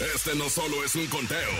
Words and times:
Este 0.00 0.34
no 0.34 0.48
solo 0.48 0.82
es 0.82 0.94
un 0.94 1.06
conteo. 1.08 1.50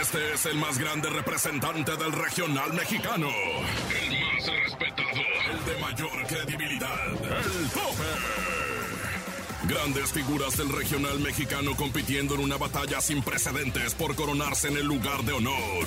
Este 0.00 0.34
es 0.34 0.46
el 0.46 0.56
más 0.56 0.78
grande 0.78 1.08
representante 1.08 1.96
del 1.96 2.12
regional 2.12 2.72
mexicano. 2.72 3.28
El 3.28 4.20
más 4.20 4.46
respetado. 4.64 5.22
El 5.48 5.64
de 5.64 5.80
mayor 5.80 6.26
credibilidad. 6.26 7.06
El 7.06 7.70
tope. 7.70 8.02
Grandes 9.68 10.10
figuras 10.10 10.56
del 10.56 10.70
regional 10.70 11.20
mexicano 11.20 11.76
compitiendo 11.76 12.34
en 12.34 12.40
una 12.40 12.56
batalla 12.56 13.00
sin 13.00 13.22
precedentes 13.22 13.94
por 13.94 14.16
coronarse 14.16 14.66
en 14.66 14.78
el 14.78 14.86
lugar 14.86 15.22
de 15.22 15.32
honor. 15.32 15.86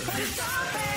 El 0.00 0.34
tope 0.34 0.90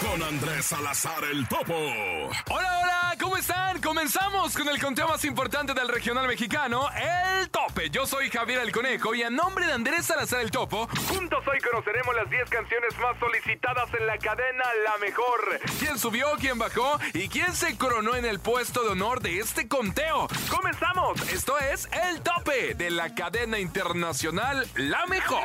con 0.00 0.22
Andrés 0.22 0.66
Salazar 0.66 1.24
el 1.24 1.46
Topo. 1.48 1.74
Hola, 1.74 2.78
hola, 2.82 3.16
¿cómo 3.20 3.36
están? 3.36 3.80
Comenzamos 3.80 4.56
con 4.56 4.68
el 4.68 4.80
conteo 4.80 5.08
más 5.08 5.24
importante 5.24 5.74
del 5.74 5.88
regional 5.88 6.26
mexicano, 6.26 6.88
el 6.92 7.50
Tope. 7.50 7.90
Yo 7.90 8.06
soy 8.06 8.30
Javier 8.30 8.60
el 8.60 8.72
Conejo 8.72 9.14
y 9.14 9.22
a 9.22 9.30
nombre 9.30 9.66
de 9.66 9.72
Andrés 9.72 10.06
Salazar 10.06 10.40
el 10.40 10.50
Topo, 10.50 10.88
juntos 11.08 11.44
hoy 11.46 11.58
conoceremos 11.60 12.14
las 12.14 12.30
10 12.30 12.48
canciones 12.48 12.98
más 12.98 13.18
solicitadas 13.18 13.92
en 13.98 14.06
la 14.06 14.16
cadena 14.18 14.64
La 14.84 14.98
Mejor. 14.98 15.60
¿Quién 15.78 15.98
subió, 15.98 16.28
quién 16.40 16.58
bajó 16.58 16.98
y 17.12 17.28
quién 17.28 17.54
se 17.54 17.76
coronó 17.76 18.14
en 18.14 18.24
el 18.24 18.40
puesto 18.40 18.82
de 18.84 18.90
honor 18.90 19.20
de 19.20 19.38
este 19.38 19.68
conteo? 19.68 20.28
Comenzamos. 20.50 21.20
Esto 21.30 21.58
es 21.58 21.88
el 21.92 22.22
Tope 22.22 22.74
de 22.74 22.90
la 22.90 23.14
cadena 23.14 23.58
internacional 23.58 24.66
La 24.76 25.04
Mejor. 25.06 25.42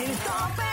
El 0.00 0.16
Tope. 0.18 0.63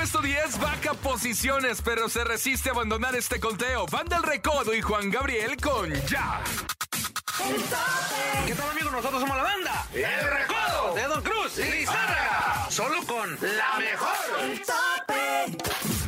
Puesto 0.00 0.22
10 0.22 0.60
baja 0.60 0.94
posiciones, 0.94 1.82
pero 1.82 2.08
se 2.08 2.24
resiste 2.24 2.70
a 2.70 2.72
abandonar 2.72 3.14
este 3.16 3.38
conteo. 3.38 3.84
Van 3.92 4.08
del 4.08 4.22
Recodo 4.22 4.72
y 4.74 4.80
Juan 4.80 5.10
Gabriel 5.10 5.58
con 5.58 5.92
Ya. 6.06 6.40
¿Qué 8.46 8.54
tal 8.54 8.70
amigos? 8.70 8.92
Nosotros 8.92 9.20
somos 9.20 9.36
la 9.36 9.42
banda 9.42 9.86
El 9.92 10.30
Recodo 10.30 10.94
de 10.94 11.02
Don 11.02 11.22
Cruz 11.22 11.58
y 11.58 11.70
Lizárraga. 11.70 12.66
Solo 12.70 13.02
con 13.06 13.30
la 13.42 13.78
mejor. 13.78 14.40
El 14.40 14.62
tope. 14.62 15.99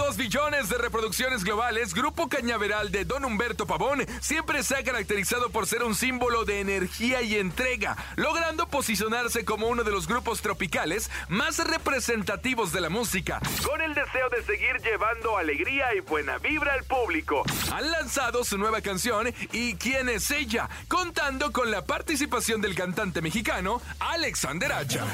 2 0.00 0.16
billones 0.16 0.70
de 0.70 0.78
reproducciones 0.78 1.44
globales, 1.44 1.92
Grupo 1.92 2.26
Cañaveral 2.26 2.90
de 2.90 3.04
Don 3.04 3.22
Humberto 3.22 3.66
Pavón 3.66 4.06
siempre 4.22 4.62
se 4.62 4.76
ha 4.76 4.82
caracterizado 4.82 5.50
por 5.50 5.66
ser 5.66 5.82
un 5.82 5.94
símbolo 5.94 6.46
de 6.46 6.60
energía 6.60 7.20
y 7.20 7.36
entrega, 7.36 7.98
logrando 8.16 8.66
posicionarse 8.66 9.44
como 9.44 9.68
uno 9.68 9.84
de 9.84 9.90
los 9.90 10.08
grupos 10.08 10.40
tropicales 10.40 11.10
más 11.28 11.58
representativos 11.58 12.72
de 12.72 12.80
la 12.80 12.88
música, 12.88 13.40
con 13.62 13.82
el 13.82 13.92
deseo 13.92 14.30
de 14.30 14.42
seguir 14.42 14.80
llevando 14.82 15.36
alegría 15.36 15.94
y 15.94 16.00
buena 16.00 16.38
vibra 16.38 16.72
al 16.72 16.84
público. 16.84 17.42
Han 17.70 17.90
lanzado 17.90 18.42
su 18.42 18.56
nueva 18.56 18.80
canción 18.80 19.28
¿Y 19.52 19.74
quién 19.74 20.08
es 20.08 20.30
ella? 20.30 20.70
contando 20.88 21.52
con 21.52 21.70
la 21.70 21.84
participación 21.84 22.62
del 22.62 22.74
cantante 22.74 23.20
mexicano 23.20 23.82
Alexander 23.98 24.72
Hacha. 24.72 25.04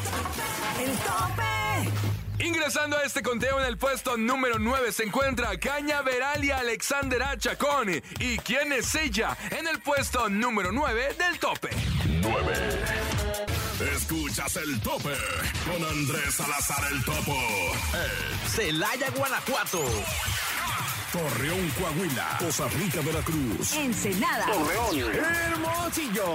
El 0.80 0.92
tope. 0.98 2.15
Ingresando 2.38 2.98
a 2.98 3.02
este 3.02 3.22
conteo 3.22 3.58
en 3.60 3.66
el 3.66 3.78
puesto 3.78 4.16
número 4.16 4.58
9 4.58 4.92
se 4.92 5.04
encuentra 5.04 5.58
Cañaveral 5.58 6.44
y 6.44 6.50
Alexander 6.50 7.22
Achacón. 7.22 8.02
¿Y 8.20 8.38
quién 8.38 8.72
es 8.72 8.94
ella? 8.94 9.36
En 9.50 9.66
el 9.66 9.80
puesto 9.80 10.28
número 10.28 10.70
9 10.72 11.14
del 11.18 11.38
tope. 11.38 11.70
9. 12.22 13.06
Escuchas 13.94 14.56
el 14.56 14.80
tope 14.80 15.14
con 15.64 15.84
Andrés 15.84 16.34
Salazar 16.34 16.92
el 16.92 17.04
Topo. 17.04 17.36
Celaya, 18.48 19.10
Guanajuato. 19.10 19.82
Torreón, 21.12 21.70
Coahuila. 21.70 22.36
Costa 22.38 22.68
Rica, 22.68 23.00
Veracruz. 23.00 23.72
Ensenada. 23.74 24.46
Torreón. 24.46 25.14
Hermosillo. 25.14 26.34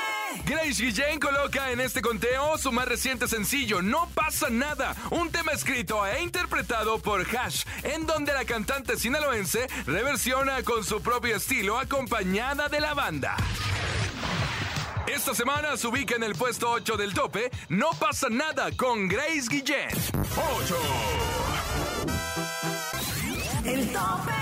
Grace 0.51 0.83
Guillén 0.83 1.17
coloca 1.17 1.71
en 1.71 1.79
este 1.79 2.01
conteo 2.01 2.57
su 2.57 2.73
más 2.73 2.85
reciente 2.85 3.25
sencillo, 3.25 3.81
No 3.81 4.09
pasa 4.13 4.49
nada, 4.49 4.93
un 5.11 5.31
tema 5.31 5.53
escrito 5.53 6.05
e 6.05 6.21
interpretado 6.21 6.99
por 6.99 7.21
Hash, 7.21 7.63
en 7.83 8.05
donde 8.05 8.33
la 8.33 8.43
cantante 8.43 8.97
sinaloense 8.97 9.65
reversiona 9.85 10.61
con 10.63 10.83
su 10.83 11.01
propio 11.01 11.37
estilo 11.37 11.79
acompañada 11.79 12.67
de 12.67 12.81
la 12.81 12.93
banda. 12.93 13.37
Esta 15.07 15.33
semana 15.33 15.77
se 15.77 15.87
ubica 15.87 16.15
en 16.15 16.23
el 16.23 16.35
puesto 16.35 16.69
8 16.69 16.97
del 16.97 17.13
tope, 17.13 17.49
No 17.69 17.91
pasa 17.91 18.27
nada 18.29 18.71
con 18.75 19.07
Grace 19.07 19.47
Guillén. 19.49 19.87
8. 20.35 20.77
El 23.63 23.87
tope. 23.93 24.40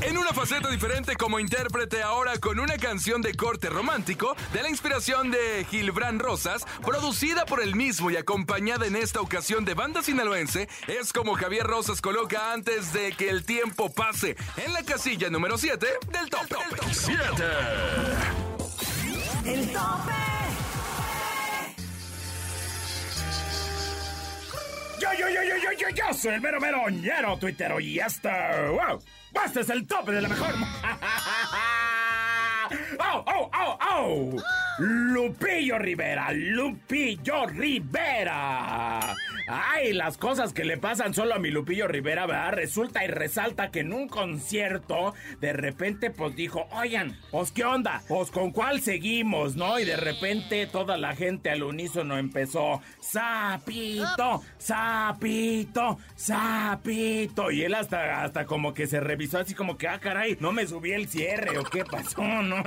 En 0.00 0.16
una 0.16 0.32
faceta 0.32 0.70
diferente 0.70 1.16
como 1.16 1.40
intérprete 1.40 2.02
ahora 2.02 2.38
con 2.38 2.60
una 2.60 2.76
canción 2.76 3.20
de 3.20 3.34
corte 3.34 3.68
romántico 3.68 4.36
de 4.52 4.62
la 4.62 4.68
inspiración 4.68 5.30
de 5.30 5.66
Gilbran 5.68 6.18
Rosas, 6.18 6.64
producida 6.84 7.44
por 7.46 7.62
el 7.62 7.74
mismo 7.74 8.10
y 8.10 8.16
acompañada 8.16 8.86
en 8.86 8.94
esta 8.94 9.20
ocasión 9.20 9.64
de 9.64 9.74
banda 9.74 10.02
sinaloense, 10.02 10.68
es 10.86 11.12
como 11.12 11.34
Javier 11.34 11.66
Rosas 11.66 12.00
coloca 12.00 12.52
antes 12.52 12.92
de 12.92 13.12
que 13.12 13.28
el 13.28 13.44
tiempo 13.44 13.90
pase 13.92 14.36
en 14.56 14.72
la 14.72 14.84
casilla 14.84 15.30
número 15.30 15.58
7 15.58 15.86
del 16.12 16.30
top. 16.30 16.46
7. 16.92 17.18
Yo, 25.28 25.42
yo, 25.42 25.56
yo, 25.56 25.72
yo, 25.72 25.88
yo, 25.90 26.14
soy 26.14 26.34
el 26.34 26.40
mero 26.40 26.58
meroñero 26.58 27.36
tuitero 27.36 27.78
y 27.80 27.98
esto, 27.98 28.30
wow, 28.30 28.98
este 29.44 29.60
es 29.60 29.68
el 29.68 29.86
tope 29.86 30.12
de 30.12 30.22
la 30.22 30.28
mejor. 30.28 30.54
¡Oh, 33.00 33.24
oh, 33.26 33.50
oh, 33.54 33.78
oh! 33.90 34.36
Lupillo 34.78 35.78
Rivera, 35.78 36.32
Lupillo 36.32 37.46
Rivera. 37.46 39.14
Ay, 39.48 39.92
las 39.94 40.18
cosas 40.18 40.52
que 40.52 40.64
le 40.64 40.76
pasan 40.76 41.14
solo 41.14 41.34
a 41.34 41.38
mi 41.38 41.50
Lupillo 41.50 41.88
Rivera, 41.88 42.26
¿verdad? 42.26 42.52
Resulta 42.52 43.04
y 43.04 43.08
resalta 43.08 43.70
que 43.70 43.80
en 43.80 43.92
un 43.92 44.08
concierto, 44.08 45.14
de 45.40 45.52
repente, 45.52 46.10
pues 46.10 46.36
dijo, 46.36 46.68
oigan, 46.72 47.18
pues 47.30 47.50
qué 47.50 47.64
onda, 47.64 48.02
pues 48.08 48.30
con 48.30 48.50
cuál 48.52 48.80
seguimos, 48.80 49.56
¿no? 49.56 49.78
Y 49.78 49.84
de 49.84 49.96
repente 49.96 50.66
toda 50.66 50.98
la 50.98 51.16
gente 51.16 51.50
al 51.50 51.62
unísono 51.62 52.18
empezó, 52.18 52.82
sapito, 53.00 54.42
sapito, 54.58 55.98
sapito. 56.14 57.50
Y 57.50 57.62
él 57.62 57.74
hasta, 57.74 58.22
hasta 58.22 58.44
como 58.44 58.74
que 58.74 58.86
se 58.86 59.00
revisó 59.00 59.38
así 59.38 59.54
como 59.54 59.78
que, 59.78 59.88
ah, 59.88 59.98
caray, 59.98 60.36
no 60.40 60.52
me 60.52 60.66
subí 60.66 60.92
el 60.92 61.08
cierre 61.08 61.58
o 61.58 61.64
qué 61.64 61.84
pasó, 61.84 62.22
¿no? 62.42 62.62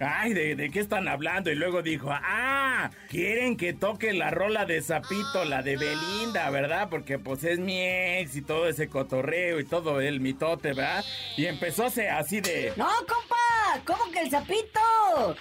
Ay, 0.00 0.34
¿de, 0.34 0.56
de 0.56 0.70
qué 0.70 0.80
están 0.80 1.08
hablando? 1.08 1.50
Y 1.50 1.54
luego 1.54 1.82
dijo, 1.82 2.10
ah, 2.12 2.90
quieren 3.08 3.56
que 3.56 3.72
toque 3.72 4.12
la 4.12 4.30
rola 4.30 4.66
de 4.66 4.82
sapito, 4.82 5.44
la 5.44 5.62
de 5.62 5.76
Belinda, 6.18 6.50
¿verdad? 6.50 6.88
Porque 6.90 7.18
pues 7.18 7.44
es 7.44 7.58
mi 7.58 7.80
ex 7.80 8.36
y 8.36 8.42
todo 8.42 8.68
ese 8.68 8.88
cotorreo 8.88 9.60
y 9.60 9.64
todo 9.64 10.00
el 10.00 10.20
mitote, 10.20 10.72
¿verdad? 10.72 11.04
Y 11.36 11.46
empezó 11.46 11.86
así 11.86 12.40
de... 12.40 12.72
No, 12.76 12.88
compa, 13.06 13.36
¿cómo 13.86 14.10
que 14.12 14.20
el 14.20 14.30
sapito? 14.30 14.80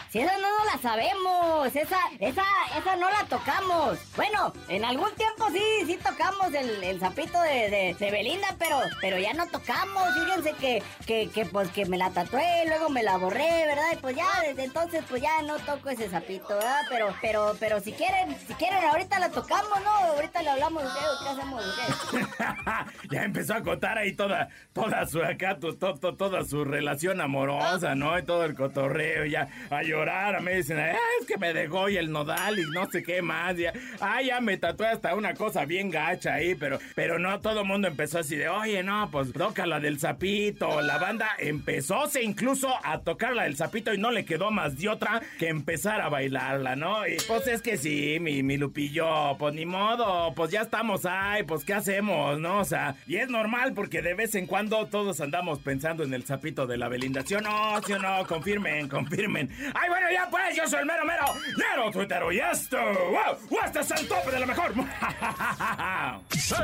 Si 0.09 0.19
esa 0.19 0.37
no, 0.37 0.47
la 0.65 0.77
sabemos, 0.81 1.75
esa, 1.75 1.97
esa, 2.19 2.43
esa 2.77 2.95
no 2.95 3.09
la 3.09 3.23
tocamos. 3.25 3.97
Bueno, 4.15 4.53
en 4.69 4.85
algún 4.85 5.11
tiempo 5.15 5.47
sí, 5.51 5.63
sí 5.85 5.97
tocamos 5.97 6.53
el, 6.53 6.83
el 6.83 6.99
sapito 6.99 7.39
de, 7.41 7.95
de, 7.99 8.11
Belinda, 8.11 8.55
pero, 8.57 8.79
pero 9.01 9.17
ya 9.17 9.33
no 9.33 9.47
tocamos. 9.47 10.03
Fíjense 10.13 10.53
que, 10.53 10.83
que, 11.05 11.29
que, 11.29 11.45
pues 11.45 11.69
me 11.87 11.97
la 11.97 12.09
tatué, 12.11 12.63
luego 12.67 12.89
me 12.89 13.03
la 13.03 13.17
borré, 13.17 13.65
¿verdad? 13.65 13.91
Y 13.93 13.97
pues 13.97 14.15
ya 14.15 14.27
desde 14.45 14.63
entonces 14.63 15.03
pues 15.09 15.21
ya 15.21 15.41
no 15.43 15.57
toco 15.59 15.89
ese 15.89 16.09
sapito, 16.09 16.49
¿verdad? 16.49 16.81
Pero, 16.89 17.13
pero, 17.21 17.55
pero 17.59 17.79
si 17.79 17.91
quieren, 17.93 18.37
si 18.47 18.53
quieren 18.55 18.83
ahorita 18.83 19.19
la 19.19 19.29
tocamos, 19.29 19.81
¿no? 19.83 19.89
Ahorita 19.91 20.41
le 20.41 20.49
hablamos 20.49 20.83
de 20.83 20.89
¿qué 21.23 21.29
hacemos? 21.29 21.63
¿Qué? 22.11 23.07
ya 23.11 23.23
empezó 23.23 23.53
a 23.55 23.61
contar 23.63 23.97
ahí 23.97 24.15
toda, 24.15 24.49
toda 24.73 25.05
su 25.05 25.21
acá, 25.23 25.57
to- 25.59 25.75
toda 25.77 26.43
su 26.45 26.63
relación 26.63 27.21
amorosa, 27.21 27.95
¿no? 27.95 28.17
Todo 28.27 28.45
el 28.45 28.53
cotorreo, 28.53 29.25
ya, 29.25 29.47
a 29.69 29.81
llorar, 29.81 30.41
me 30.41 30.57
dicen, 30.57 30.77
es 30.79 31.25
que 31.25 31.37
me 31.37 31.53
dejó 31.53 31.89
y 31.89 31.97
el 31.97 32.11
nodal 32.11 32.59
y 32.59 32.63
no 32.73 32.89
sé 32.91 33.01
qué 33.01 33.21
más. 33.21 33.55
Ya, 33.57 33.73
ah, 34.01 34.21
ya 34.21 34.41
me 34.41 34.57
tatué 34.57 34.87
hasta 34.87 35.15
una 35.15 35.33
cosa 35.33 35.65
bien 35.65 35.89
gacha 35.89 36.35
ahí, 36.35 36.53
pero, 36.53 36.77
pero 36.93 37.17
no, 37.17 37.39
todo 37.39 37.65
mundo 37.65 37.87
empezó 37.87 38.19
así 38.19 38.35
de, 38.35 38.49
oye, 38.49 38.83
no, 38.83 39.09
pues 39.11 39.31
toca 39.33 39.65
la 39.65 39.79
del 39.79 39.99
sapito. 39.99 40.81
La 40.81 40.97
banda 40.97 41.29
empezó 41.39 41.97
incluso 42.21 42.73
a 42.83 42.99
tocar 42.99 43.33
la 43.33 43.43
del 43.43 43.55
sapito 43.55 43.93
y 43.93 43.97
no 43.97 44.11
le 44.11 44.25
quedó 44.25 44.51
más 44.51 44.77
de 44.77 44.89
otra 44.89 45.21
que 45.39 45.47
empezar 45.47 46.01
a 46.01 46.09
bailarla, 46.09 46.75
¿no? 46.75 47.07
Y 47.07 47.17
pues 47.27 47.47
es 47.47 47.61
que 47.61 47.77
sí, 47.77 48.19
mi, 48.19 48.43
mi 48.43 48.57
Lupillo, 48.57 49.37
pues 49.37 49.53
ni 49.53 49.65
modo, 49.65 50.33
pues 50.35 50.51
ya 50.51 50.61
estamos 50.61 51.05
ahí, 51.05 51.43
pues 51.43 51.63
¿qué 51.63 51.73
hacemos, 51.73 52.39
no? 52.39 52.59
O 52.59 52.65
sea, 52.65 52.95
y 53.07 53.15
es 53.15 53.29
normal 53.29 53.73
porque 53.73 54.01
de 54.01 54.13
vez 54.13 54.35
en 54.35 54.47
cuando 54.47 54.85
todos 54.87 55.21
andamos 55.21 55.59
pensando 55.59 56.03
en 56.03 56.13
el 56.13 56.25
sapito 56.25 56.67
de 56.67 56.77
la 56.77 56.89
Belinda. 56.89 57.23
¿Sí 57.25 57.35
o 57.35 57.41
no? 57.41 57.81
¿Sí 57.85 57.93
o 57.93 57.99
no? 57.99 58.16
Confirmen, 58.25 58.87
confirmen. 58.89 59.49
¡Ay, 59.73 59.89
bueno, 59.89 60.07
ya 60.11 60.27
pues! 60.29 60.55
Yo 60.55 60.67
soy 60.67 60.79
el 60.79 60.85
mero 60.85 61.05
mero, 61.05 61.25
mero 61.57 61.91
tuitero 61.91 62.31
y 62.31 62.39
esto, 62.39 62.77
¡wow! 62.77 63.59
¡Este 63.65 63.79
es 63.79 63.91
el 63.91 64.07
tope 64.07 64.31
de 64.31 64.39
la 64.39 64.45
mejor! 64.45 64.73
¡Seis! 66.31 66.57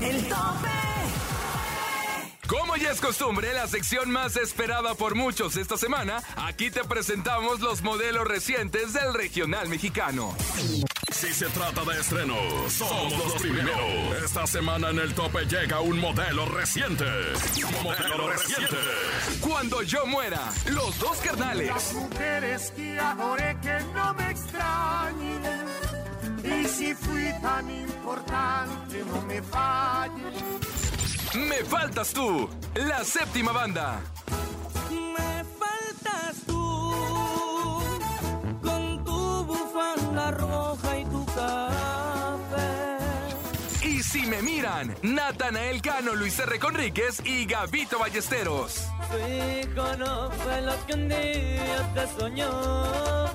¡El 0.00 0.28
tope! 0.28 0.68
Como 2.48 2.76
ya 2.76 2.90
es 2.92 3.00
costumbre, 3.00 3.52
la 3.52 3.66
sección 3.66 4.10
más 4.10 4.36
esperada 4.36 4.94
por 4.94 5.14
muchos 5.14 5.56
esta 5.56 5.76
semana, 5.76 6.22
aquí 6.36 6.70
te 6.70 6.82
presentamos 6.82 7.60
los 7.60 7.82
modelos 7.82 8.26
recientes 8.26 8.94
del 8.94 9.12
regional 9.12 9.68
mexicano. 9.68 10.34
Si 11.20 11.34
se 11.34 11.46
trata 11.46 11.84
de 11.84 12.00
estrenos, 12.00 12.72
somos 12.72 13.12
los 13.18 13.42
primeros. 13.42 14.22
Esta 14.24 14.46
semana 14.46 14.90
en 14.90 15.00
el 15.00 15.12
tope 15.14 15.46
llega 15.46 15.80
un 15.80 15.98
modelo 15.98 16.46
reciente. 16.46 17.04
Modelo 17.82 18.28
reciente. 18.30 18.76
Cuando 19.40 19.82
yo 19.82 20.06
muera, 20.06 20.38
los 20.66 20.96
dos 21.00 21.18
carnales. 21.18 21.66
Las 21.66 21.92
mujeres 21.94 22.72
que 22.76 23.00
adoré 23.00 23.56
que 23.60 23.80
no 23.92 24.14
me 24.14 24.30
extrañen. 24.30 25.42
Y 26.44 26.68
si 26.68 26.94
fui 26.94 27.32
tan 27.42 27.68
importante, 27.68 29.04
no 29.04 29.22
me 29.22 29.42
falles. 29.42 30.44
Me 31.34 31.64
faltas 31.64 32.12
tú, 32.12 32.48
la 32.76 33.02
séptima 33.02 33.50
banda. 33.50 34.00
Si 44.08 44.22
me 44.22 44.40
miran, 44.40 44.96
Natanael 45.02 45.82
Cano, 45.82 46.14
Luis 46.14 46.38
R. 46.38 46.58
Conríquez 46.58 47.20
y 47.24 47.44
Gavito 47.44 47.98
Ballesteros. 47.98 48.86
Fui 49.10 49.74
con 49.74 49.98
lo 49.98 50.30
que 50.86 50.94
un 50.94 51.08
día 51.08 51.92
te 51.94 52.06
soñó. 52.18 53.26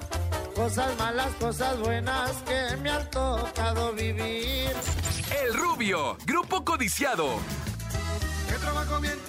Cosas 0.56 0.98
malas, 0.98 1.32
cosas 1.36 1.80
buenas 1.80 2.32
que 2.48 2.78
me 2.78 2.90
han 2.90 3.08
tocado 3.12 3.94
vivir. 3.94 4.72
El 5.46 5.54
Rubio, 5.54 6.18
grupo 6.26 6.66
codiciado. 6.66 7.28
Que 8.50 8.56
trabajo 8.56 9.00
bien, 9.00 9.20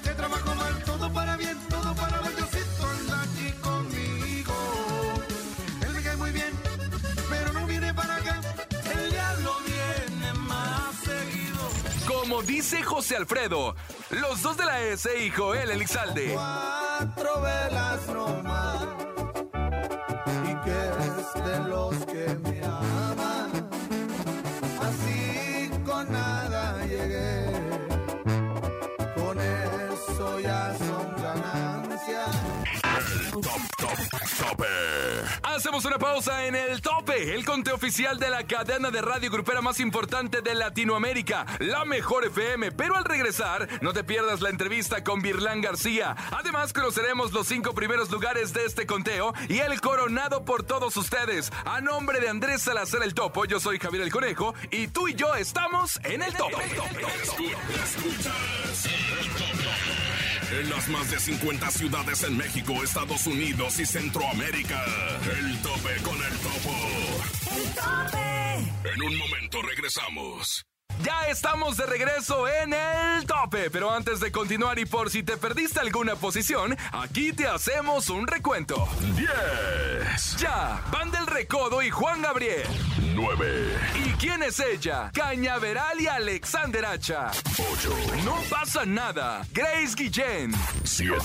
Como 12.24 12.40
dice 12.40 12.82
José 12.82 13.16
Alfredo, 13.16 13.76
los 14.08 14.40
dos 14.40 14.56
de 14.56 14.64
la 14.64 14.80
S 14.80 15.10
y 15.14 15.28
Joel 15.28 15.70
Elizalde. 15.70 16.32
Cuatro 16.32 17.42
velas 17.42 18.06
no 18.06 18.42
más. 18.42 18.82
Y 20.42 20.54
que 20.64 20.70
es 20.70 21.44
de 21.44 21.68
los 21.68 21.94
que 22.06 22.34
me 22.44 22.64
aman. 22.64 23.68
Así 24.80 25.70
con 25.84 26.10
nada 26.10 26.82
llegué. 26.86 27.44
Con 29.14 29.38
eso 29.38 30.40
ya 30.40 30.74
son 30.78 31.22
ganancias. 31.22 32.30
Top, 33.32 33.42
top, 33.42 33.73
tope. 33.88 34.64
Hacemos 35.42 35.84
una 35.84 35.98
pausa 35.98 36.46
en 36.46 36.54
el 36.54 36.80
tope, 36.80 37.34
el 37.34 37.44
conteo 37.44 37.74
oficial 37.74 38.18
de 38.18 38.30
la 38.30 38.44
cadena 38.46 38.90
de 38.90 39.00
radio 39.02 39.30
grupera 39.30 39.60
más 39.60 39.78
importante 39.80 40.42
de 40.42 40.54
Latinoamérica, 40.54 41.46
la 41.60 41.84
mejor 41.84 42.24
FM. 42.26 42.72
Pero 42.72 42.96
al 42.96 43.04
regresar, 43.04 43.68
no 43.82 43.92
te 43.92 44.04
pierdas 44.04 44.40
la 44.40 44.50
entrevista 44.50 45.04
con 45.04 45.20
Virlán 45.22 45.60
García. 45.60 46.16
Además, 46.32 46.72
conoceremos 46.72 47.32
los 47.32 47.46
cinco 47.46 47.74
primeros 47.74 48.10
lugares 48.10 48.52
de 48.52 48.64
este 48.64 48.86
conteo 48.86 49.34
y 49.48 49.58
el 49.58 49.80
coronado 49.80 50.44
por 50.44 50.62
todos 50.64 50.96
ustedes. 50.96 51.52
A 51.64 51.80
nombre 51.80 52.20
de 52.20 52.28
Andrés 52.28 52.62
Salazar 52.62 53.02
el 53.02 53.14
Topo, 53.14 53.44
yo 53.44 53.60
soy 53.60 53.78
Javier 53.78 54.02
el 54.04 54.12
Conejo 54.12 54.54
y 54.70 54.88
tú 54.88 55.08
y 55.08 55.14
yo 55.14 55.34
estamos 55.34 56.00
en 56.04 56.22
el 56.22 56.32
tope. 56.34 56.54
Escu- 56.54 57.54
Escuchas 57.84 58.86
el 58.86 58.92
tope. 58.92 59.03
En 60.52 60.70
las 60.70 60.88
más 60.88 61.10
de 61.10 61.18
50 61.18 61.70
ciudades 61.70 62.22
en 62.22 62.36
México, 62.36 62.74
Estados 62.82 63.26
Unidos 63.26 63.78
y 63.80 63.86
Centroamérica. 63.86 64.84
El 65.38 65.58
tope 65.62 65.96
con 66.02 66.16
el 66.16 66.38
topo. 66.38 66.74
¡El 67.56 67.74
tope! 67.74 68.92
En 68.94 69.02
un 69.02 69.18
momento 69.18 69.62
regresamos. 69.62 70.64
Ya 71.02 71.26
estamos 71.28 71.76
de 71.76 71.84
regreso 71.86 72.48
en 72.48 72.72
el 72.72 73.26
tope, 73.26 73.68
pero 73.70 73.90
antes 73.90 74.20
de 74.20 74.30
continuar 74.32 74.78
y 74.78 74.86
por 74.86 75.10
si 75.10 75.22
te 75.22 75.36
perdiste 75.36 75.80
alguna 75.80 76.14
posición, 76.16 76.76
aquí 76.92 77.32
te 77.32 77.46
hacemos 77.46 78.08
un 78.08 78.26
recuento. 78.26 78.88
10, 79.16 80.36
Ya, 80.38 80.80
Van 80.90 81.10
del 81.10 81.26
Recodo 81.26 81.82
y 81.82 81.90
Juan 81.90 82.22
Gabriel. 82.22 82.66
9, 83.14 83.78
¿Y 84.06 84.10
quién 84.14 84.42
es 84.42 84.58
ella? 84.60 85.10
Cañaveral 85.12 86.00
y 86.00 86.06
Alexander 86.06 86.84
Hacha. 86.86 87.30
8, 87.58 87.96
No 88.24 88.36
pasa 88.48 88.84
nada. 88.86 89.42
Grace 89.52 89.94
Guillén. 89.96 90.52
7, 90.84 91.20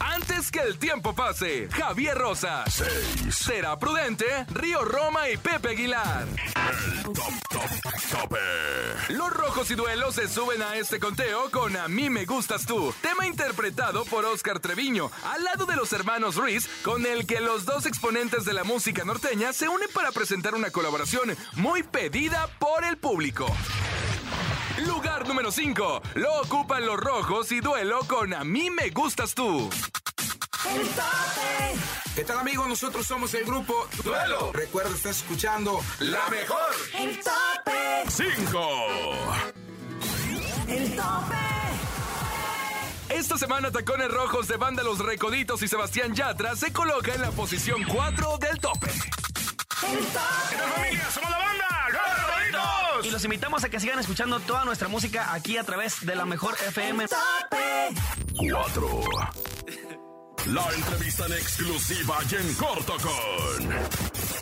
Antes 0.00 0.50
que 0.50 0.60
el 0.60 0.78
tiempo 0.78 1.14
pase, 1.14 1.68
Javier 1.72 2.16
Rosas. 2.18 2.72
6. 2.74 3.34
Será 3.34 3.78
prudente, 3.78 4.26
Río 4.50 4.84
Roma 4.84 5.28
y 5.30 5.36
Pepe 5.36 5.70
Aguilar. 5.70 6.26
El 6.54 7.02
top, 7.04 7.32
top, 7.48 7.92
tope. 8.10 8.38
Los 9.08 9.30
rojos 9.30 9.70
y 9.70 9.74
duelos 9.74 10.14
se 10.14 10.28
suben 10.28 10.62
a 10.62 10.76
este 10.76 10.98
conteo 10.98 11.50
con 11.50 11.76
A 11.76 11.88
mí 11.88 12.08
me 12.08 12.24
gustas 12.24 12.64
tú, 12.64 12.94
tema 13.02 13.26
interpretado 13.26 14.04
por 14.06 14.24
Oscar 14.24 14.60
Treviño, 14.60 15.10
al 15.24 15.44
lado 15.44 15.66
de 15.66 15.76
los 15.76 15.92
hermanos 15.92 16.36
Ruiz, 16.36 16.68
con 16.82 17.04
el 17.04 17.26
que 17.26 17.40
los 17.40 17.66
dos 17.66 17.84
exponentes 17.84 18.44
de 18.46 18.54
la 18.54 18.64
música 18.64 19.04
norteña 19.04 19.52
se 19.52 19.68
unen 19.68 19.88
para 19.92 20.10
presentar 20.10 20.54
una 20.54 20.70
colaboración 20.70 21.36
muy 21.56 21.82
pedida 21.82 22.48
por 22.58 22.82
el 22.84 22.96
público. 22.96 23.46
Lugar 24.86 25.28
número 25.28 25.52
5. 25.52 26.02
Lo 26.14 26.40
ocupan 26.40 26.86
los 26.86 26.98
rojos 26.98 27.52
y 27.52 27.60
duelo 27.60 28.00
con 28.08 28.32
A 28.32 28.42
mí 28.42 28.70
me 28.70 28.88
gustas 28.90 29.34
tú. 29.34 29.70
¡El 30.70 30.88
tope! 30.88 31.80
¿Qué 32.16 32.24
tal 32.24 32.38
amigos? 32.38 32.66
Nosotros 32.68 33.06
somos 33.06 33.34
el 33.34 33.44
grupo 33.44 33.86
Duelo. 34.02 34.50
Recuerda, 34.52 34.94
estás 34.94 35.18
escuchando 35.18 35.80
La 35.98 36.26
mejor. 36.30 36.74
¡El 36.98 37.18
tope! 37.18 37.83
5. 38.08 38.60
¡El 40.68 40.96
tope! 40.96 41.34
Esta 43.08 43.38
semana 43.38 43.70
Tacones 43.70 44.10
Rojos 44.10 44.48
de 44.48 44.56
Banda 44.56 44.82
Los 44.82 44.98
Recoditos 44.98 45.62
y 45.62 45.68
Sebastián 45.68 46.14
Yatra 46.14 46.56
se 46.56 46.72
coloca 46.72 47.14
en 47.14 47.20
la 47.20 47.30
posición 47.30 47.82
4 47.84 48.38
del 48.38 48.58
tope. 48.58 48.90
¡El 48.90 49.98
tope! 50.06 50.56
familia! 50.74 51.10
¡Somos 51.10 51.30
la 51.30 51.38
banda! 51.38 51.64
¡Los 52.96 53.06
Y 53.06 53.10
los 53.10 53.24
invitamos 53.24 53.64
a 53.64 53.68
que 53.68 53.80
sigan 53.80 53.98
escuchando 53.98 54.40
toda 54.40 54.64
nuestra 54.64 54.88
música 54.88 55.32
aquí 55.32 55.56
a 55.56 55.64
través 55.64 56.04
de 56.04 56.14
la 56.14 56.24
mejor 56.24 56.54
FM. 56.66 57.06
¡Tope! 57.08 57.94
4. 58.50 59.00
La 60.46 60.70
entrevista 60.74 61.26
en 61.26 61.32
exclusiva 61.32 62.18
y 62.30 62.34
en 62.34 62.54
corto 62.54 62.96
con. 63.00 63.70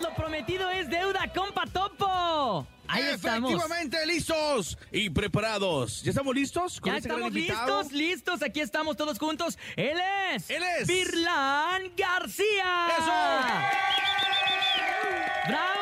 Lo 0.01 0.15
prometido 0.17 0.69
es 0.71 0.91
deuda, 0.91 1.33
compa 1.33 1.65
Topo. 1.67 2.67
Ahí 2.93 3.05
estamos. 3.15 3.51
Efectivamente, 3.53 4.07
listos 4.07 4.77
y 4.91 5.09
preparados. 5.11 6.03
¿Ya 6.03 6.11
estamos 6.11 6.35
listos? 6.35 6.81
con 6.81 6.93
Ya 6.93 6.99
este 6.99 7.09
estamos 7.09 7.33
listos, 7.33 7.93
listos. 7.93 8.43
Aquí 8.43 8.61
estamos 8.61 8.97
todos 8.97 9.19
juntos. 9.19 9.59
Él 9.77 9.97
es. 10.35 10.51
Él 10.51 10.63
es. 10.81 10.87
Virlán 10.87 11.93
García. 11.97 12.89
¡Bravo! 15.49 15.73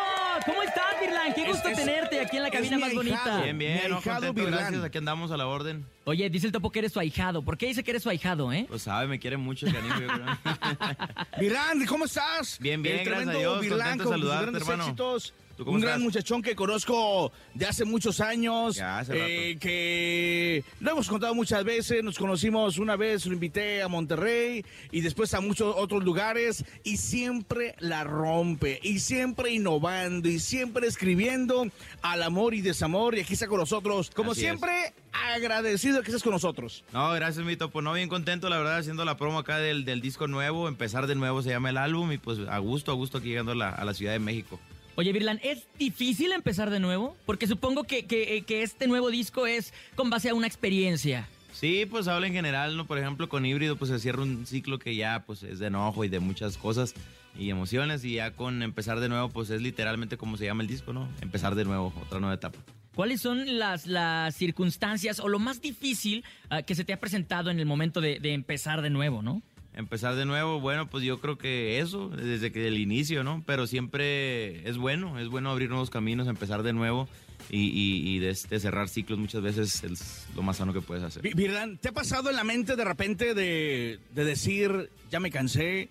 ¿Cómo 0.46 0.62
estás, 0.62 0.84
Virlán? 1.00 1.34
Qué 1.34 1.44
gusto 1.46 1.68
es- 1.68 1.76
tenerte 1.76 2.20
aquí 2.20 2.36
en 2.38 2.42
la 2.44 2.50
cabina 2.50 2.78
más 2.78 2.90
ahijado. 2.90 2.96
bonita. 2.96 3.42
Bien, 3.42 3.58
bien, 3.58 3.80
Mi 3.84 3.88
no, 3.90 3.96
ahijado 3.96 4.26
contento, 4.28 4.50
gracias, 4.50 4.84
aquí 4.84 4.98
andamos 4.98 5.30
a 5.30 5.36
la 5.36 5.46
orden. 5.46 5.84
Oye, 6.04 6.30
dice 6.30 6.46
el 6.46 6.52
Topo 6.52 6.70
que 6.72 6.78
eres 6.78 6.92
su 6.92 7.00
ahijado. 7.00 7.42
¿Por 7.42 7.58
qué 7.58 7.66
dice 7.66 7.84
que 7.84 7.90
eres 7.90 8.02
su 8.02 8.08
ahijado, 8.08 8.52
eh? 8.52 8.64
Pues 8.68 8.82
sabe, 8.82 9.06
me 9.06 9.18
quiere 9.18 9.36
mucho 9.36 9.66
el 9.66 9.74
canijo, 9.74 10.00
yo 10.00 10.06
creo. 10.08 10.26
Virlán, 11.40 11.84
¿cómo 11.86 12.06
estás? 12.06 12.58
Bien, 12.58 12.82
bien, 12.82 13.00
El 13.00 13.04
gracias 13.04 13.28
a 13.34 13.38
Dios, 13.38 13.52
contento 13.58 13.80
de 13.80 13.98
con 14.04 14.12
saludarte, 14.12 14.42
grandes 14.44 14.62
hermano. 14.62 14.84
éxitos. 14.84 15.34
Un 15.66 15.80
gran 15.80 16.00
muchachón 16.02 16.42
que 16.42 16.54
conozco 16.54 17.32
de 17.54 17.66
hace 17.66 17.84
muchos 17.84 18.20
años. 18.20 18.76
eh, 19.10 19.56
que 19.60 20.64
lo 20.80 20.92
hemos 20.92 21.08
contado 21.08 21.34
muchas 21.34 21.64
veces. 21.64 22.02
Nos 22.02 22.18
conocimos 22.18 22.78
una 22.78 22.96
vez, 22.96 23.26
lo 23.26 23.32
invité 23.34 23.82
a 23.82 23.88
Monterrey 23.88 24.64
y 24.90 25.00
después 25.00 25.34
a 25.34 25.40
muchos 25.40 25.74
otros 25.76 26.02
lugares. 26.04 26.64
Y 26.84 26.96
siempre 26.96 27.74
la 27.78 28.04
rompe. 28.04 28.80
Y 28.82 29.00
siempre 29.00 29.50
innovando. 29.52 30.28
Y 30.28 30.38
siempre 30.38 30.86
escribiendo 30.86 31.66
al 32.02 32.22
amor 32.22 32.54
y 32.54 32.60
desamor. 32.60 33.16
Y 33.16 33.20
aquí 33.20 33.34
está 33.34 33.46
con 33.46 33.58
nosotros. 33.58 34.10
Como 34.10 34.34
siempre, 34.34 34.92
agradecido 35.12 36.02
que 36.02 36.08
estés 36.10 36.22
con 36.22 36.32
nosotros. 36.32 36.84
No, 36.92 37.10
gracias, 37.12 37.44
Mito. 37.44 37.70
Pues 37.70 37.84
no, 37.84 37.92
bien 37.92 38.08
contento, 38.08 38.48
la 38.48 38.58
verdad, 38.58 38.78
haciendo 38.78 39.04
la 39.04 39.16
promo 39.16 39.38
acá 39.40 39.58
del, 39.58 39.84
del 39.84 40.00
disco 40.00 40.26
nuevo. 40.28 40.68
Empezar 40.68 41.06
de 41.06 41.14
nuevo 41.14 41.42
se 41.42 41.50
llama 41.50 41.70
el 41.70 41.76
álbum. 41.76 42.12
Y 42.12 42.18
pues 42.18 42.38
a 42.48 42.58
gusto, 42.58 42.90
a 42.90 42.94
gusto 42.94 43.18
aquí 43.18 43.28
llegando 43.28 43.52
a 43.52 43.56
la, 43.56 43.70
a 43.70 43.84
la 43.84 43.94
Ciudad 43.94 44.12
de 44.12 44.18
México. 44.18 44.58
Oye, 45.00 45.14
Virlan, 45.14 45.40
¿es 45.42 45.66
difícil 45.78 46.30
empezar 46.32 46.68
de 46.68 46.78
nuevo? 46.78 47.16
Porque 47.24 47.46
supongo 47.46 47.84
que, 47.84 48.04
que, 48.04 48.44
que, 48.46 48.62
este 48.62 48.86
nuevo 48.86 49.08
disco 49.08 49.46
es 49.46 49.72
con 49.94 50.10
base 50.10 50.28
a 50.28 50.34
una 50.34 50.46
experiencia. 50.46 51.26
Sí, 51.54 51.86
pues 51.86 52.06
habla 52.06 52.26
en 52.26 52.34
general, 52.34 52.76
¿no? 52.76 52.86
Por 52.86 52.98
ejemplo, 52.98 53.26
con 53.26 53.46
Híbrido, 53.46 53.76
pues 53.76 53.90
se 53.90 53.98
cierra 53.98 54.20
un 54.22 54.44
ciclo 54.44 54.78
que 54.78 54.96
ya, 54.96 55.24
pues, 55.24 55.42
es 55.42 55.58
de 55.58 55.68
enojo 55.68 56.04
y 56.04 56.10
de 56.10 56.20
muchas 56.20 56.58
cosas 56.58 56.92
y 57.34 57.48
emociones. 57.48 58.04
Y 58.04 58.16
ya 58.16 58.32
con 58.32 58.62
empezar 58.62 59.00
de 59.00 59.08
nuevo, 59.08 59.30
pues, 59.30 59.48
es 59.48 59.62
literalmente 59.62 60.18
como 60.18 60.36
se 60.36 60.44
llama 60.44 60.64
el 60.64 60.68
disco, 60.68 60.92
¿no? 60.92 61.08
Empezar 61.22 61.54
de 61.54 61.64
nuevo, 61.64 61.94
otra 62.02 62.20
nueva 62.20 62.34
etapa. 62.34 62.58
¿Cuáles 62.94 63.22
son 63.22 63.58
las, 63.58 63.86
las 63.86 64.36
circunstancias 64.36 65.18
o 65.18 65.28
lo 65.28 65.38
más 65.38 65.62
difícil 65.62 66.24
uh, 66.50 66.62
que 66.66 66.74
se 66.74 66.84
te 66.84 66.92
ha 66.92 67.00
presentado 67.00 67.48
en 67.48 67.58
el 67.58 67.64
momento 67.64 68.02
de, 68.02 68.20
de 68.20 68.34
empezar 68.34 68.82
de 68.82 68.90
nuevo, 68.90 69.22
no? 69.22 69.40
Empezar 69.72 70.16
de 70.16 70.24
nuevo, 70.24 70.58
bueno, 70.60 70.90
pues 70.90 71.04
yo 71.04 71.20
creo 71.20 71.38
que 71.38 71.78
eso, 71.78 72.08
desde 72.08 72.50
que 72.50 72.66
el 72.66 72.78
inicio, 72.78 73.22
¿no? 73.22 73.42
Pero 73.46 73.68
siempre 73.68 74.68
es 74.68 74.76
bueno, 74.76 75.18
es 75.20 75.28
bueno 75.28 75.50
abrir 75.50 75.68
nuevos 75.68 75.90
caminos, 75.90 76.26
empezar 76.26 76.64
de 76.64 76.72
nuevo 76.72 77.08
y, 77.50 77.68
y, 77.68 78.16
y 78.16 78.18
de, 78.18 78.36
de 78.48 78.60
cerrar 78.60 78.88
ciclos 78.88 79.18
muchas 79.18 79.42
veces 79.42 79.84
es 79.84 80.26
lo 80.34 80.42
más 80.42 80.56
sano 80.56 80.72
que 80.72 80.80
puedes 80.80 81.04
hacer. 81.04 81.22
Virlan, 81.22 81.78
¿te 81.78 81.90
ha 81.90 81.92
pasado 81.92 82.30
en 82.30 82.36
la 82.36 82.44
mente 82.44 82.74
de 82.74 82.84
repente 82.84 83.32
de, 83.32 84.00
de 84.12 84.24
decir, 84.24 84.90
ya 85.08 85.20
me 85.20 85.30
cansé, 85.30 85.88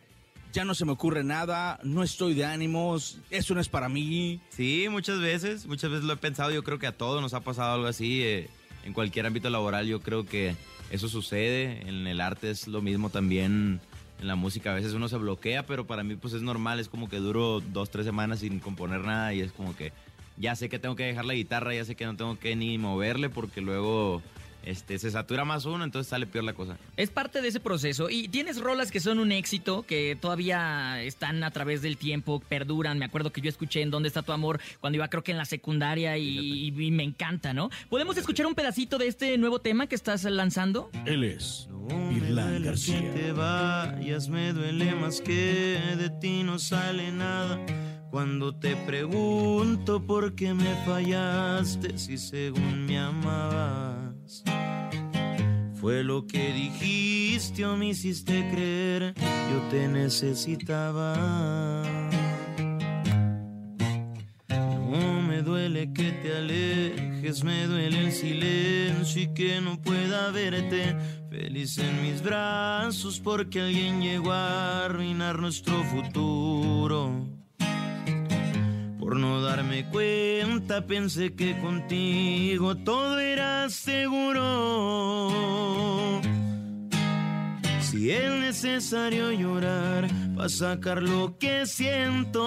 ya 0.51 0.65
no 0.65 0.75
se 0.75 0.83
me 0.83 0.91
ocurre 0.91 1.23
nada, 1.23 1.79
no 1.83 2.03
estoy 2.03 2.33
de 2.33 2.43
ánimos, 2.43 3.19
eso 3.29 3.55
no 3.55 3.61
es 3.61 3.69
para 3.69 3.87
mí? 3.87 4.41
Sí, 4.49 4.87
muchas 4.89 5.21
veces, 5.21 5.65
muchas 5.67 5.89
veces 5.89 6.05
lo 6.05 6.13
he 6.13 6.17
pensado, 6.17 6.51
yo 6.51 6.63
creo 6.63 6.79
que 6.79 6.87
a 6.87 6.97
todos 6.97 7.21
nos 7.21 7.33
ha 7.33 7.39
pasado 7.39 7.75
algo 7.75 7.87
así, 7.87 8.23
eh, 8.23 8.49
en 8.83 8.91
cualquier 8.91 9.25
ámbito 9.25 9.49
laboral 9.49 9.87
yo 9.87 10.01
creo 10.01 10.25
que 10.25 10.55
eso 10.91 11.07
sucede, 11.07 11.87
en 11.87 12.07
el 12.07 12.21
arte 12.21 12.49
es 12.49 12.67
lo 12.67 12.81
mismo 12.81 13.09
también, 13.09 13.79
en 14.19 14.27
la 14.27 14.35
música 14.35 14.71
a 14.71 14.75
veces 14.75 14.93
uno 14.93 15.07
se 15.07 15.17
bloquea, 15.17 15.65
pero 15.65 15.87
para 15.87 16.03
mí 16.03 16.15
pues 16.15 16.33
es 16.33 16.41
normal, 16.41 16.79
es 16.79 16.89
como 16.89 17.09
que 17.09 17.17
duro 17.17 17.61
dos, 17.61 17.89
tres 17.89 18.05
semanas 18.05 18.39
sin 18.39 18.59
componer 18.59 19.01
nada 19.01 19.33
y 19.33 19.41
es 19.41 19.51
como 19.51 19.75
que 19.75 19.93
ya 20.37 20.55
sé 20.55 20.69
que 20.69 20.79
tengo 20.79 20.95
que 20.95 21.03
dejar 21.03 21.25
la 21.25 21.33
guitarra, 21.33 21.73
ya 21.73 21.85
sé 21.85 21.95
que 21.95 22.05
no 22.05 22.15
tengo 22.15 22.39
que 22.39 22.55
ni 22.55 22.77
moverle 22.77 23.29
porque 23.29 23.61
luego 23.61 24.21
este, 24.69 24.99
se 24.99 25.11
satura 25.11 25.45
más 25.45 25.65
uno, 25.65 25.83
entonces 25.83 26.09
sale 26.09 26.25
peor 26.27 26.43
la 26.45 26.53
cosa. 26.53 26.77
Es 26.97 27.09
parte 27.09 27.41
de 27.41 27.47
ese 27.47 27.59
proceso. 27.59 28.09
Y 28.09 28.27
tienes 28.27 28.59
rolas 28.59 28.91
que 28.91 28.99
son 28.99 29.19
un 29.19 29.31
éxito, 29.31 29.83
que 29.83 30.17
todavía 30.19 31.01
están 31.01 31.43
a 31.43 31.51
través 31.51 31.81
del 31.81 31.97
tiempo, 31.97 32.39
perduran. 32.39 32.97
Me 32.99 33.05
acuerdo 33.05 33.31
que 33.31 33.41
yo 33.41 33.49
escuché 33.49 33.81
en 33.81 33.91
¿Dónde 33.91 34.07
está 34.07 34.21
tu 34.21 34.31
amor? 34.31 34.59
cuando 34.79 34.97
iba 34.97 35.07
creo 35.09 35.23
que 35.23 35.31
en 35.31 35.37
la 35.37 35.45
secundaria 35.45 36.17
y, 36.17 36.67
y 36.67 36.91
me 36.91 37.03
encanta, 37.03 37.53
¿no? 37.53 37.69
¿Podemos 37.89 38.17
escuchar 38.17 38.45
un 38.45 38.55
pedacito 38.55 38.97
de 38.97 39.07
este 39.07 39.37
nuevo 39.37 39.59
tema 39.59 39.87
que 39.87 39.95
estás 39.95 40.23
lanzando? 40.25 40.89
Él 41.05 41.23
es 41.23 41.67
No 41.69 42.11
Irlán 42.11 42.63
García. 42.63 42.99
que 43.01 43.07
te 43.19 43.31
vayas, 43.31 44.29
me 44.29 44.53
duele 44.53 44.93
más 44.95 45.21
que 45.21 45.79
de 45.97 46.09
ti 46.21 46.43
no 46.43 46.59
sale 46.59 47.11
nada. 47.11 47.59
Cuando 48.11 48.55
te 48.55 48.75
pregunto 48.75 50.05
por 50.05 50.33
qué 50.33 50.53
me 50.53 50.73
fallaste, 50.85 51.97
si 51.97 52.17
según 52.17 52.85
me 52.87 52.97
amabas. 52.97 53.98
Fue 55.79 56.03
lo 56.03 56.27
que 56.27 56.51
dijiste 56.51 57.65
o 57.65 57.77
me 57.77 57.87
hiciste 57.87 58.49
creer, 58.51 59.13
yo 59.15 59.61
te 59.69 59.87
necesitaba. 59.87 61.15
No 64.49 65.21
me 65.21 65.41
duele 65.41 65.93
que 65.93 66.11
te 66.11 66.35
alejes, 66.35 67.43
me 67.43 67.65
duele 67.65 68.07
el 68.07 68.11
silencio 68.11 69.21
y 69.21 69.33
que 69.33 69.61
no 69.61 69.81
pueda 69.81 70.31
verte 70.31 70.97
feliz 71.29 71.77
en 71.77 72.01
mis 72.01 72.21
brazos 72.21 73.21
porque 73.21 73.61
alguien 73.61 74.01
llegó 74.01 74.33
a 74.33 74.85
arruinar 74.85 75.39
nuestro 75.39 75.81
futuro. 75.85 77.28
Por 79.09 79.17
no 79.17 79.41
darme 79.41 79.85
cuenta 79.85 80.85
pensé 80.85 81.33
que 81.33 81.57
contigo 81.57 82.75
todo 82.75 83.17
era 83.17 83.67
seguro. 83.71 85.31
Si 87.81 88.11
es 88.11 88.29
necesario 88.29 89.31
llorar 89.31 90.07
para 90.35 90.47
sacar 90.47 91.01
lo 91.01 91.39
que 91.39 91.65
siento. 91.65 92.37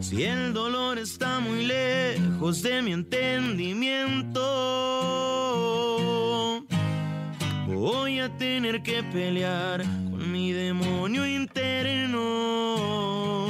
Si 0.00 0.22
el 0.22 0.54
dolor 0.54 0.96
está 0.96 1.38
muy 1.40 1.66
lejos 1.66 2.62
de 2.62 2.80
mi 2.80 2.94
entendimiento, 2.94 4.40
voy 7.66 8.18
a 8.18 8.34
tener 8.38 8.82
que 8.82 9.02
pelear 9.02 9.82
con 9.82 10.32
mi 10.32 10.52
demonio 10.52 11.26
interno. 11.26 13.41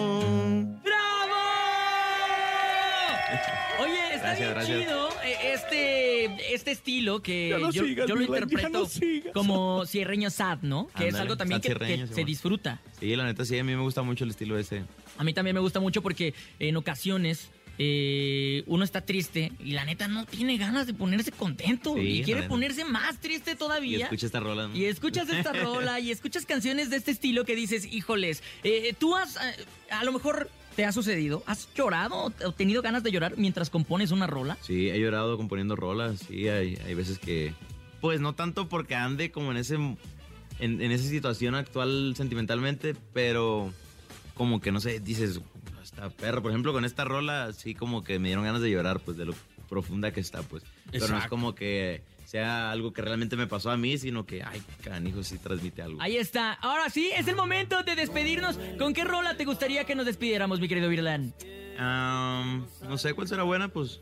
Gracias, 4.66 4.80
chido 4.80 5.08
eh, 5.24 5.54
este, 5.54 6.54
este 6.54 6.70
estilo 6.70 7.22
que 7.22 7.56
no 7.60 7.70
yo, 7.70 7.84
sigas, 7.84 8.08
yo 8.08 8.16
lo 8.16 8.22
interpreto 8.22 8.68
no 8.68 9.32
como 9.32 9.86
cierreño 9.86 10.30
sad, 10.30 10.58
¿no? 10.62 10.88
Que 10.96 11.08
es 11.08 11.14
algo 11.14 11.36
también 11.36 11.60
que, 11.60 12.06
se 12.12 12.24
disfruta. 12.24 12.80
Sí, 12.98 13.14
la 13.16 13.24
neta 13.24 13.44
sí, 13.44 13.58
a 13.58 13.64
mí 13.64 13.74
me 13.74 13.82
gusta 13.82 14.02
mucho 14.02 14.24
el 14.24 14.30
estilo 14.30 14.58
ese. 14.58 14.84
A 15.18 15.24
mí 15.24 15.32
también 15.32 15.54
me 15.54 15.60
gusta 15.60 15.80
mucho 15.80 16.02
porque 16.02 16.34
en 16.58 16.76
ocasiones 16.76 17.50
eh, 17.78 18.64
uno 18.66 18.84
está 18.84 19.00
triste 19.00 19.52
y 19.58 19.72
la 19.72 19.84
neta 19.84 20.06
no 20.06 20.26
tiene 20.26 20.58
ganas 20.58 20.86
de 20.86 20.94
ponerse 20.94 21.32
contento 21.32 21.94
Sí, 21.94 22.20
y 22.20 22.22
quiere 22.22 22.42
ponerse 22.44 22.84
más 22.84 23.18
triste 23.18 23.52
Y 23.52 23.56
todavía. 23.56 24.04
escucha 24.04 24.26
esta 24.26 24.40
rola, 24.40 24.68
¿no? 24.68 24.76
Y 24.76 24.84
escuchas 24.84 25.28
esta 25.30 25.52
rola 25.64 25.98
y 26.00 26.10
escuchas 26.10 26.46
canciones 26.46 26.90
de 26.90 26.96
este 26.96 27.10
estilo 27.10 27.44
que 27.44 27.56
dices, 27.56 27.86
híjoles, 27.86 28.42
eh, 28.62 28.94
tú 28.98 29.16
has, 29.16 29.38
a 29.90 30.04
lo 30.04 30.12
mejor 30.12 30.50
te 30.76 30.84
ha 30.84 30.92
sucedido, 30.92 31.42
has 31.46 31.68
llorado 31.74 32.32
o 32.44 32.52
tenido 32.52 32.82
ganas 32.82 33.02
de 33.02 33.12
llorar 33.12 33.34
mientras 33.36 33.70
compones 33.70 34.10
una 34.10 34.26
rola. 34.26 34.56
Sí, 34.62 34.88
he 34.90 34.98
llorado 34.98 35.36
componiendo 35.36 35.76
rolas, 35.76 36.20
sí, 36.20 36.48
hay, 36.48 36.78
hay 36.84 36.94
veces 36.94 37.18
que... 37.18 37.54
Pues 38.00 38.20
no 38.20 38.34
tanto 38.34 38.68
porque 38.68 38.94
ande 38.94 39.30
como 39.30 39.50
en 39.52 39.58
ese... 39.58 39.74
En, 39.74 40.80
en 40.80 40.92
esa 40.92 41.08
situación 41.08 41.54
actual 41.54 42.14
sentimentalmente, 42.16 42.94
pero 43.12 43.72
como 44.34 44.60
que 44.60 44.70
no 44.70 44.80
sé, 44.80 45.00
dices, 45.00 45.40
está 45.82 46.08
perro. 46.10 46.42
Por 46.42 46.52
ejemplo, 46.52 46.72
con 46.72 46.84
esta 46.84 47.04
rola, 47.04 47.52
sí 47.52 47.74
como 47.74 48.04
que 48.04 48.18
me 48.18 48.28
dieron 48.28 48.44
ganas 48.44 48.62
de 48.62 48.70
llorar, 48.70 49.00
pues 49.00 49.16
de 49.16 49.24
lo 49.24 49.34
profunda 49.68 50.12
que 50.12 50.20
está, 50.20 50.42
pues. 50.42 50.62
Pero 50.90 51.08
no 51.08 51.18
es 51.18 51.26
como 51.26 51.54
que 51.54 52.02
sea 52.32 52.70
algo 52.70 52.94
que 52.94 53.02
realmente 53.02 53.36
me 53.36 53.46
pasó 53.46 53.70
a 53.70 53.76
mí, 53.76 53.98
sino 53.98 54.24
que, 54.24 54.42
ay, 54.42 54.62
canijo, 54.82 55.22
sí 55.22 55.36
transmite 55.36 55.82
algo. 55.82 56.00
Ahí 56.00 56.16
está. 56.16 56.54
Ahora 56.54 56.88
sí, 56.88 57.10
es 57.14 57.28
el 57.28 57.36
momento 57.36 57.82
de 57.82 57.94
despedirnos. 57.94 58.58
¿Con 58.78 58.94
qué 58.94 59.04
rola 59.04 59.36
te 59.36 59.44
gustaría 59.44 59.84
que 59.84 59.94
nos 59.94 60.06
despidiéramos, 60.06 60.58
mi 60.58 60.66
querido 60.66 60.88
Virlan? 60.88 61.34
No 61.78 62.96
sé 62.96 63.12
cuál 63.12 63.28
será 63.28 63.42
buena, 63.42 63.68
pues 63.68 64.00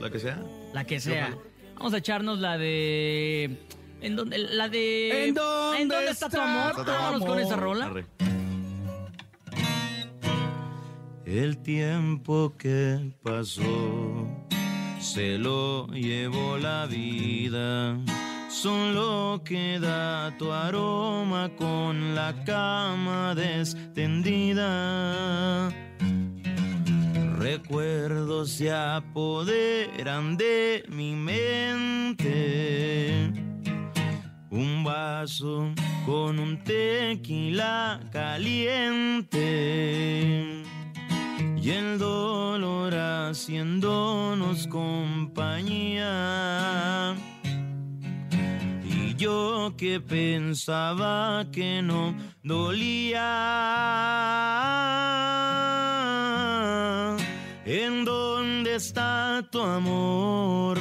la 0.00 0.08
que 0.08 0.18
sea. 0.18 0.42
La 0.72 0.84
que 0.86 0.98
sea. 0.98 1.36
Vamos 1.76 1.92
a 1.92 1.98
echarnos 1.98 2.38
la 2.38 2.56
de. 2.56 3.58
¿En 4.00 4.16
dónde? 4.16 4.38
La 4.38 4.70
de. 4.70 5.28
¿En 5.28 5.34
dónde 5.34 6.08
está 6.10 6.30
tu 6.30 6.36
está 6.36 6.70
amor? 6.70 6.86
tu 6.86 6.90
Vámonos 6.90 7.26
con 7.26 7.38
esa 7.38 7.56
rola. 7.56 7.84
Arre. 7.84 8.06
El 11.26 11.58
tiempo 11.58 12.54
que 12.56 13.12
pasó 13.22 13.62
se 15.02 15.36
lo 15.36 15.88
llevó 15.88 16.56
la 16.58 16.86
vida. 16.86 17.98
Solo 18.48 19.42
queda 19.44 20.36
tu 20.38 20.52
aroma 20.52 21.50
con 21.56 22.14
la 22.14 22.32
cama 22.44 23.34
extendida. 23.36 24.68
Recuerdos 27.38 28.52
se 28.52 28.70
apoderan 28.72 30.36
de 30.36 30.84
mi 30.88 31.16
mente. 31.16 32.22
Un 34.50 34.84
vaso 34.84 35.74
con 36.06 36.38
un 36.38 36.62
tequila 36.62 37.98
caliente. 38.12 39.42
Y 41.62 41.70
el 41.70 41.96
dolor 41.96 42.92
haciéndonos 42.92 44.66
compañía. 44.66 46.10
Y 48.84 49.14
yo 49.14 49.72
que 49.78 50.00
pensaba 50.00 51.46
que 51.52 51.80
no 51.80 52.16
dolía. 52.42 53.12
¿En 57.64 58.04
dónde 58.04 58.74
está 58.74 59.48
tu 59.52 59.60
amor? 59.62 60.78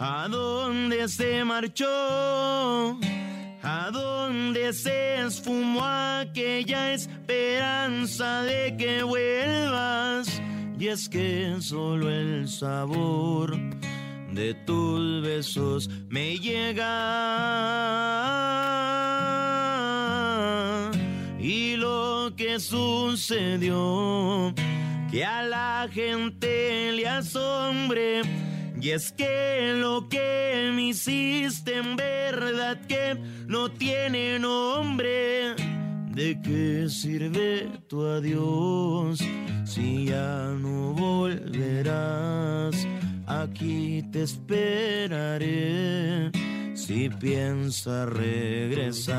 ¿A 0.00 0.26
dónde 0.28 1.06
se 1.06 1.44
marchó? 1.44 2.98
¿A 3.68 3.90
dónde 3.90 4.72
se 4.72 5.26
esfumó 5.26 5.84
aquella 5.84 6.92
esperanza 6.92 8.42
de 8.42 8.76
que 8.76 9.02
vuelvas? 9.02 10.40
Y 10.78 10.86
es 10.86 11.08
que 11.08 11.56
solo 11.58 12.08
el 12.08 12.48
sabor 12.48 13.56
de 14.30 14.54
tus 14.54 15.20
besos 15.20 15.90
me 16.08 16.38
llega. 16.38 16.92
Y 21.40 21.74
lo 21.74 22.34
que 22.36 22.60
sucedió, 22.60 23.74
que 25.10 25.24
a 25.24 25.42
la 25.42 25.88
gente 25.92 26.92
le 26.92 27.08
asombre. 27.08 28.22
Y 28.80 28.90
es 28.90 29.12
que 29.12 29.72
lo 29.76 30.08
que 30.08 30.70
me 30.74 30.88
hiciste 30.88 31.76
en 31.78 31.96
verdad 31.96 32.80
que 32.86 33.16
no 33.46 33.70
tiene 33.70 34.38
nombre. 34.38 35.54
¿De 36.10 36.40
qué 36.42 36.88
sirve 36.88 37.68
tu 37.88 38.04
adiós 38.06 39.18
si 39.64 40.06
ya 40.06 40.54
no 40.58 40.92
volverás? 40.92 42.74
Aquí 43.26 44.02
te 44.12 44.22
esperaré 44.22 45.42
si 46.74 47.08
piensas 47.08 48.08
regresar. 48.08 49.16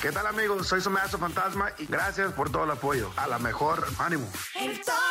¿Qué 0.00 0.12
tal 0.12 0.26
amigos? 0.26 0.66
Soy 0.66 0.80
su 0.80 0.90
fantasma 1.18 1.70
y 1.78 1.86
gracias 1.86 2.32
por 2.32 2.50
todo 2.50 2.64
el 2.64 2.70
apoyo. 2.70 3.10
A 3.16 3.26
la 3.26 3.38
mejor, 3.38 3.86
ánimo. 3.98 4.26
El 4.54 4.80
tope. 4.80 5.09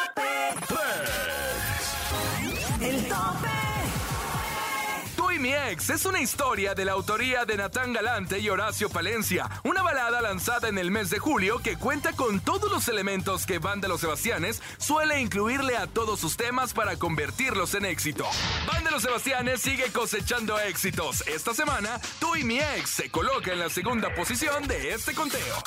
Y 5.40 5.42
mi 5.42 5.54
ex 5.54 5.90
es 5.90 6.06
una 6.06 6.20
historia 6.20 6.76
de 6.76 6.84
la 6.84 6.92
autoría 6.92 7.46
de 7.46 7.56
Natán 7.56 7.94
Galante 7.94 8.40
y 8.40 8.50
Horacio 8.50 8.90
Palencia, 8.90 9.50
una 9.64 9.82
balada 9.82 10.22
lanzada 10.22 10.68
en 10.68 10.78
el 10.78 10.92
mes 10.92 11.10
de 11.10 11.20
julio 11.20 11.60
que 11.60 11.78
cuenta 11.78 12.12
con 12.12 12.42
todos 12.42 12.70
los 12.70 12.90
elementos 12.90 13.46
que 13.46 13.58
Banda 13.58 13.88
Los 13.88 14.02
Sebastianes 14.02 14.62
suele 14.78 15.22
incluirle 15.22 15.78
a 15.78 15.88
todos 15.88 16.20
sus 16.20 16.36
temas 16.36 16.74
para 16.74 16.98
convertirlos 16.98 17.74
en 17.74 17.86
éxito. 17.86 18.26
Banda 18.68 18.92
Los 18.92 19.04
Sebastianes 19.04 19.62
sigue 19.62 19.92
cosechando 19.94 20.60
éxitos. 20.60 21.26
Esta 21.26 21.54
semana, 21.54 22.02
Tú 22.20 22.36
y 22.36 22.44
mi 22.44 22.60
ex 22.60 22.90
se 22.90 23.10
coloca 23.10 23.54
en 23.54 23.60
la 23.60 23.70
segunda 23.70 24.14
posición 24.14 24.68
de 24.68 24.94
este 24.94 25.14
conteo. 25.14 25.64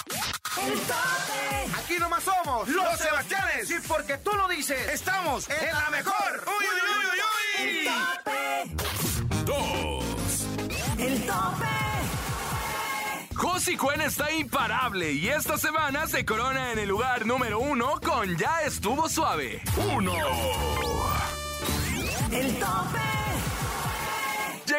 Aquí 1.79 1.99
nomás 1.99 2.25
somos 2.25 2.69
Los 2.69 2.99
Sebastianes. 2.99 3.69
Sí, 3.69 3.76
porque 3.88 4.19
tú 4.19 4.33
lo 4.33 4.49
dices. 4.49 4.88
Estamos 4.88 5.49
en 5.49 5.75
la 5.75 5.88
mejor. 5.88 6.45
Uy, 6.47 6.67
uy, 6.67 6.81
uy, 6.99 7.07
uy, 7.62 7.88
uy. 7.88 9.12
El 11.02 11.21
tope. 11.23 11.66
Josie 13.35 13.76
Cuen 13.76 14.00
está 14.02 14.30
imparable 14.30 15.12
y 15.12 15.28
esta 15.30 15.59
semana 15.59 16.06
se 16.06 16.25
corona 16.25 16.71
en 16.71 16.78
el 16.78 16.88
lugar 16.88 17.26
número 17.26 17.59
uno 17.59 17.99
con 18.00 18.37
Ya 18.37 18.62
estuvo 18.62 19.09
suave. 19.09 19.62
Uno. 19.97 20.12
El 22.30 22.54
tope. 22.54 23.22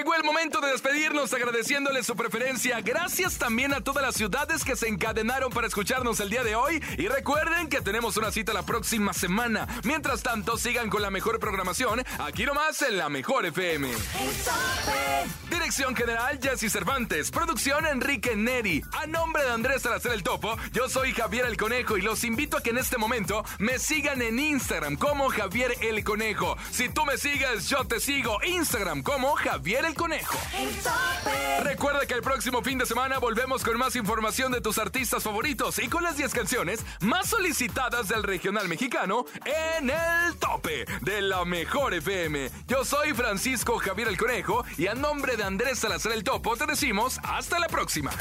Llegó 0.03 0.15
el 0.15 0.23
momento 0.25 0.59
de 0.59 0.69
despedirnos 0.69 1.33
agradeciéndole 1.33 2.03
su 2.03 2.13
preferencia. 2.13 2.81
Gracias 2.81 3.37
también 3.37 3.73
a 3.73 3.79
todas 3.79 4.03
las 4.03 4.15
ciudades 4.15 4.65
que 4.65 4.75
se 4.75 4.89
encadenaron 4.89 5.49
para 5.49 5.67
escucharnos 5.67 6.19
el 6.19 6.29
día 6.29 6.43
de 6.43 6.55
hoy. 6.55 6.83
Y 6.97 7.07
recuerden 7.07 7.69
que 7.69 7.79
tenemos 7.79 8.17
una 8.17 8.29
cita 8.29 8.51
la 8.51 8.63
próxima 8.63 9.13
semana. 9.13 9.65
Mientras 9.85 10.21
tanto, 10.21 10.57
sigan 10.57 10.89
con 10.89 11.01
la 11.01 11.09
mejor 11.09 11.39
programación 11.39 12.03
aquí 12.19 12.43
nomás 12.43 12.81
en 12.81 12.97
la 12.97 13.07
Mejor 13.07 13.45
FM. 13.45 13.91
El. 13.91 15.49
Dirección 15.49 15.95
General 15.95 16.37
Jesse 16.41 16.69
Cervantes. 16.69 17.31
Producción 17.31 17.85
Enrique 17.85 18.35
Neri. 18.35 18.83
A 19.01 19.07
nombre 19.07 19.43
de 19.43 19.51
Andrés 19.51 19.83
Salazar 19.83 20.11
el 20.11 20.21
Topo, 20.21 20.57
yo 20.73 20.89
soy 20.89 21.13
Javier 21.13 21.45
el 21.45 21.55
Conejo 21.55 21.97
y 21.97 22.01
los 22.01 22.25
invito 22.25 22.57
a 22.57 22.61
que 22.61 22.71
en 22.71 22.77
este 22.77 22.97
momento 22.97 23.45
me 23.59 23.79
sigan 23.79 24.21
en 24.21 24.37
Instagram 24.37 24.97
como 24.97 25.29
Javier 25.29 25.75
el 25.79 26.03
Conejo. 26.03 26.57
Si 26.71 26.89
tú 26.89 27.05
me 27.05 27.17
sigues, 27.17 27.69
yo 27.69 27.85
te 27.85 28.01
sigo. 28.01 28.39
Instagram 28.43 29.03
como 29.03 29.35
Javier 29.35 29.92
el 29.93 29.95
Conejo. 29.95 30.37
El 30.57 30.75
tope. 30.77 31.63
Recuerda 31.63 32.05
que 32.05 32.13
el 32.15 32.21
próximo 32.21 32.61
fin 32.61 32.77
de 32.77 32.85
semana 32.85 33.19
volvemos 33.19 33.63
con 33.63 33.77
más 33.77 33.95
información 33.95 34.51
de 34.51 34.61
tus 34.61 34.77
artistas 34.77 35.23
favoritos 35.23 35.79
y 35.79 35.87
con 35.87 36.03
las 36.03 36.17
10 36.17 36.33
canciones 36.33 36.79
más 37.01 37.29
solicitadas 37.29 38.07
del 38.07 38.23
regional 38.23 38.67
mexicano 38.67 39.25
en 39.45 39.89
el 39.89 40.35
tope 40.39 40.85
de 41.01 41.21
la 41.21 41.45
mejor 41.45 41.93
FM. 41.93 42.49
Yo 42.67 42.83
soy 42.83 43.13
Francisco 43.13 43.77
Javier 43.77 44.07
el 44.07 44.17
Conejo 44.17 44.65
y 44.77 44.87
a 44.87 44.95
nombre 44.95 45.37
de 45.37 45.43
Andrés 45.43 45.79
Salazar 45.79 46.13
el 46.13 46.23
Topo 46.23 46.55
te 46.55 46.65
decimos 46.65 47.19
hasta 47.23 47.59
la 47.59 47.67
próxima. 47.67 48.11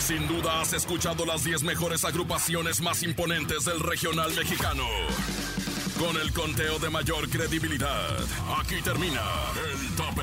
Sin 0.00 0.26
duda 0.26 0.60
has 0.60 0.72
escuchado 0.72 1.24
las 1.24 1.44
10 1.44 1.62
mejores 1.62 2.04
agrupaciones 2.04 2.80
más 2.80 3.02
imponentes 3.02 3.64
del 3.64 3.80
regional 3.80 4.34
mexicano. 4.34 4.84
Con 5.98 6.16
el 6.16 6.32
conteo 6.32 6.78
de 6.78 6.90
mayor 6.90 7.28
credibilidad, 7.28 8.16
aquí 8.60 8.80
termina 8.82 9.20
el 9.68 9.96
tope, 9.96 10.22